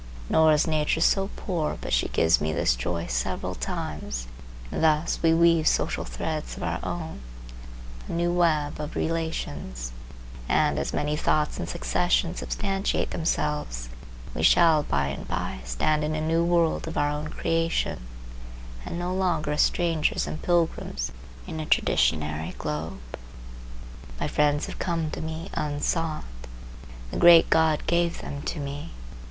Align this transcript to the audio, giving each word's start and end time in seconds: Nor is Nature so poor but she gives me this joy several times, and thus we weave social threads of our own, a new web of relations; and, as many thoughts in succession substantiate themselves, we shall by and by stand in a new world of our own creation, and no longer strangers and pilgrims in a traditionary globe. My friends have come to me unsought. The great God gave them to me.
Nor 0.31 0.51
is 0.53 0.65
Nature 0.65 0.99
so 0.99 1.29
poor 1.35 1.77
but 1.79 1.93
she 1.93 2.07
gives 2.07 2.41
me 2.41 2.51
this 2.51 2.75
joy 2.75 3.05
several 3.05 3.53
times, 3.53 4.25
and 4.71 4.83
thus 4.83 5.19
we 5.21 5.31
weave 5.31 5.67
social 5.67 6.05
threads 6.05 6.57
of 6.57 6.63
our 6.63 6.79
own, 6.81 7.21
a 8.07 8.11
new 8.11 8.31
web 8.33 8.79
of 8.79 8.95
relations; 8.95 9.91
and, 10.49 10.79
as 10.79 10.91
many 10.91 11.15
thoughts 11.15 11.59
in 11.59 11.67
succession 11.67 12.33
substantiate 12.33 13.11
themselves, 13.11 13.89
we 14.33 14.41
shall 14.41 14.81
by 14.81 15.05
and 15.09 15.27
by 15.27 15.59
stand 15.65 16.03
in 16.03 16.15
a 16.15 16.19
new 16.27 16.43
world 16.43 16.87
of 16.87 16.97
our 16.97 17.09
own 17.11 17.27
creation, 17.29 17.99
and 18.83 18.97
no 18.97 19.13
longer 19.13 19.55
strangers 19.55 20.25
and 20.25 20.41
pilgrims 20.41 21.11
in 21.45 21.59
a 21.59 21.65
traditionary 21.67 22.55
globe. 22.57 22.99
My 24.19 24.27
friends 24.27 24.65
have 24.65 24.79
come 24.79 25.11
to 25.11 25.21
me 25.21 25.51
unsought. 25.53 26.23
The 27.11 27.17
great 27.17 27.51
God 27.51 27.85
gave 27.85 28.21
them 28.23 28.41
to 28.41 28.59
me. 28.59 28.93